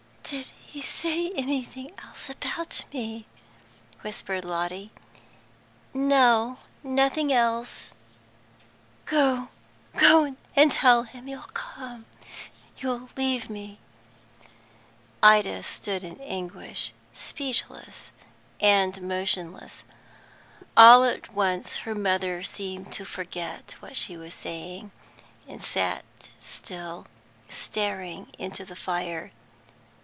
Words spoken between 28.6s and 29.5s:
the fire.